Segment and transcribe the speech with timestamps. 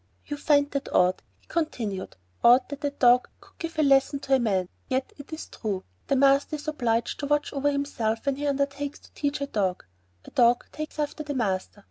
[0.25, 4.33] "You find that odd," he continued; "odd that a dog could give a lesson to
[4.33, 5.83] a man, yet it is true.
[6.07, 9.85] The master is obliged to watch over himself when he undertakes to teach a dog.
[10.23, 11.79] The dog takes after the master.